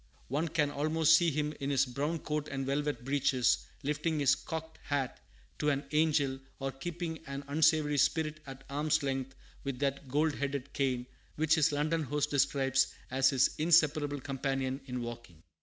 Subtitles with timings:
[0.29, 4.79] One can almost see him in his "brown coat and velvet breeches," lifting his "cocked
[4.85, 5.19] hat"
[5.59, 10.73] to an angel, or keeping an unsavory spirit at arm's length with that "gold headed
[10.73, 15.43] cane" which his London host describes as his inseparable companion in walking.